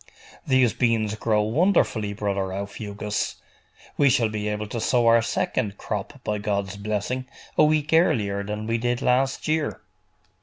'These 0.47 0.73
beans 0.73 1.13
grow 1.13 1.43
wonderfully, 1.43 2.11
brother 2.11 2.51
Aufugus. 2.51 3.35
We 3.97 4.09
shall 4.09 4.29
be 4.29 4.47
able 4.47 4.65
to 4.65 4.79
sow 4.81 5.05
our 5.05 5.21
second 5.21 5.77
crop, 5.77 6.23
by 6.23 6.39
God's 6.39 6.75
blessing, 6.75 7.27
a 7.55 7.63
week 7.63 7.93
earlier 7.93 8.41
than 8.43 8.65
we 8.65 8.79
did 8.79 9.03
last 9.03 9.47
year. 9.47 9.79